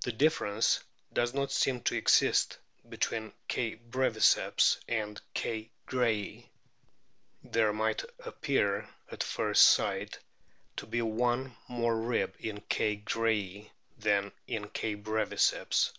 [0.00, 0.82] The difference
[1.12, 2.56] does not seem to exist
[2.88, 3.74] between K.
[3.76, 5.70] breviceps and K.
[5.86, 6.46] grayi.
[7.44, 10.18] There might appear at first sight
[10.78, 12.96] to be one more rib in K.
[13.04, 13.68] grayi
[13.98, 14.94] than in K.
[14.96, 15.92] breviceps.